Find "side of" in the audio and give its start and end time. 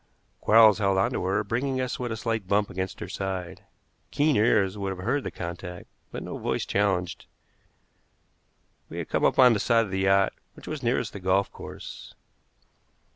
9.59-9.91